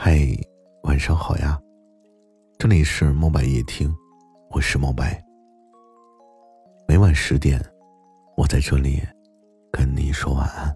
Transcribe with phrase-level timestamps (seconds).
[0.00, 0.16] 嗨，
[0.82, 1.60] 晚上好呀，
[2.58, 3.94] 这里是猫白夜听，
[4.50, 5.22] 我是猫白。
[6.86, 7.60] 每晚十点，
[8.36, 9.02] 我在这里
[9.72, 10.74] 跟你说晚安。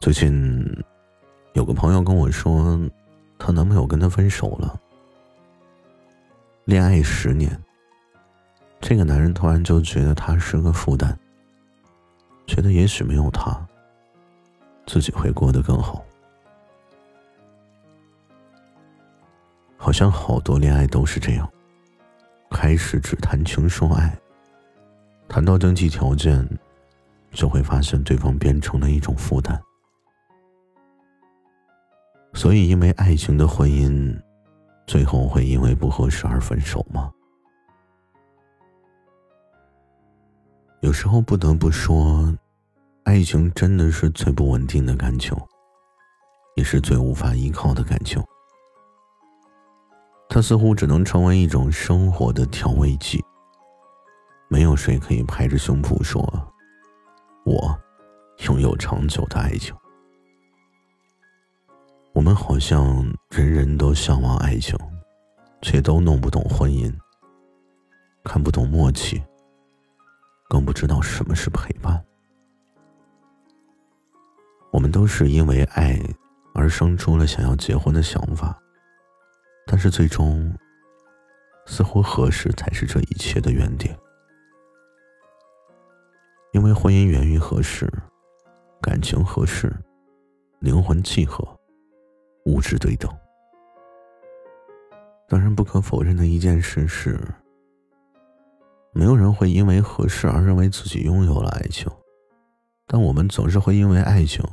[0.00, 0.30] 最近
[1.70, 2.76] 个朋友跟我说，
[3.38, 4.80] 她男朋友跟她分手了，
[6.64, 7.56] 恋爱十年。
[8.80, 11.16] 这个男人突然就觉得她是个负担，
[12.44, 13.64] 觉得也许没有她，
[14.84, 16.04] 自己会过得更好。
[19.76, 21.48] 好像好多恋爱都是这样，
[22.50, 24.18] 开始只谈情说爱，
[25.28, 26.44] 谈到经济条件，
[27.30, 29.62] 就会发现对方变成了一种负担。
[32.40, 34.18] 所以，因为爱情的婚姻，
[34.86, 37.12] 最后会因为不合适而分手吗？
[40.80, 42.34] 有时候不得不说，
[43.04, 45.36] 爱情真的是最不稳定的感情，
[46.56, 48.24] 也是最无法依靠的感情。
[50.30, 53.22] 它似乎只能成为一种生活的调味剂。
[54.48, 56.22] 没有谁可以拍着胸脯说
[57.44, 57.78] ：“我
[58.46, 59.76] 拥有长久的爱情。”
[62.20, 64.76] 我们好像人人都向往爱情，
[65.62, 66.94] 却都弄不懂婚姻，
[68.24, 69.24] 看不懂默契。
[70.46, 72.04] 更不知道什么是陪伴。
[74.70, 75.98] 我们都是因为爱
[76.52, 78.54] 而生出了想要结婚的想法，
[79.66, 80.54] 但是最终，
[81.64, 83.98] 似乎合适才是这一切的原点。
[86.52, 87.90] 因为婚姻源于合适，
[88.82, 89.74] 感情合适，
[90.58, 91.58] 灵魂契合，
[92.46, 93.10] 物质对等。
[95.28, 97.18] 当然，不可否认的一件事是。
[98.92, 101.88] 没有人会因为合适而认为自己拥有了爱情，
[102.88, 104.44] 但我们总是会因为爱情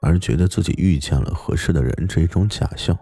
[0.00, 2.96] 而觉得自己遇见了合适的人，这一种假象。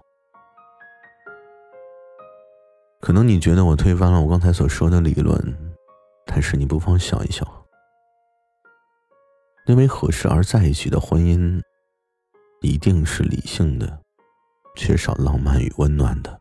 [3.03, 5.39] 可能你觉得我推翻了我刚才所说的理论，
[6.25, 7.47] 但是你不妨想一想，
[9.67, 11.61] 因为合适而在一起的婚姻，
[12.61, 14.01] 一定是理性的，
[14.77, 16.39] 缺少浪漫与温暖的；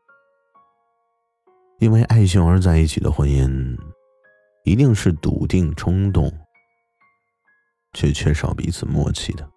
[1.79, 3.77] 因为爱情而在一起的婚姻。
[4.63, 6.29] 一定是笃定、冲动，
[7.93, 9.49] 却缺少彼此默契的。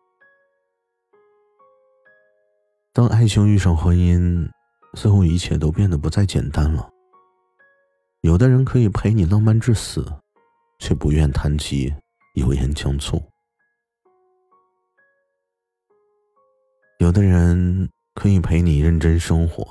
[2.93, 4.49] 当爱情遇上婚姻，
[4.95, 6.89] 似乎一切都变得不再简单了。
[8.21, 10.07] 有的人可以陪你浪漫至死，
[10.79, 11.93] 却不愿谈及
[12.35, 13.19] 油盐酱醋；
[17.01, 19.65] 有的人可以陪你认真生活，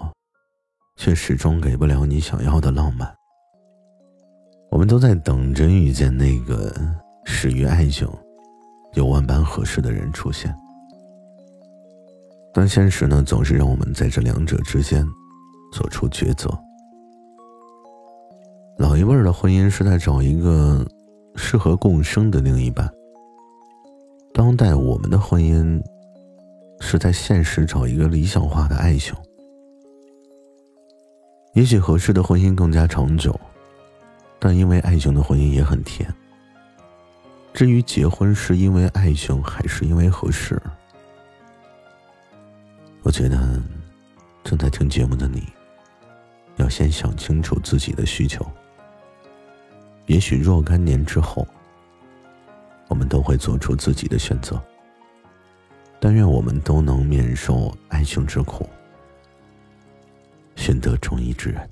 [0.98, 3.08] 却始终给不了你想要的浪漫。
[4.72, 6.74] 我们都在等着遇见那个
[7.26, 8.10] 始于爱情、
[8.94, 10.52] 有万般合适的人出现，
[12.52, 15.08] 但现实呢，总是让我们在这两者之间
[15.72, 16.50] 做出抉择。
[18.80, 20.84] 老一辈的婚姻是在找一个
[21.36, 22.90] 适合共生的另一半，
[24.34, 25.80] 当代我们的婚姻
[26.80, 29.16] 是在现实找一个理想化的爱情。
[31.54, 33.40] 也许合适的婚姻更加长久。
[34.42, 36.10] 但因为爱情的婚姻也很甜。
[37.54, 40.58] 至于结婚是因为爱情还是因为合适，
[43.04, 43.62] 我觉得
[44.42, 45.44] 正在听节目的你，
[46.56, 48.50] 要先想清楚自己的需求。
[50.06, 51.46] 也许若干年之后，
[52.88, 54.58] 我们都会做出自己的选择。
[56.00, 58.70] 但愿我们都能免受爱情之苦，
[60.56, 61.70] 寻得中意之人。